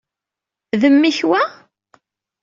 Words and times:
D 0.79 0.81
mmi-k, 0.93 1.19
wa? 1.29 1.41